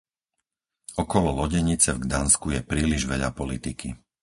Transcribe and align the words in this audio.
Okolo 1.03 1.29
lodenice 1.39 1.89
v 1.95 1.99
Gdansku 2.09 2.47
je 2.57 2.65
príliš 2.71 3.01
veľa 3.13 3.29
politiky. 3.39 3.87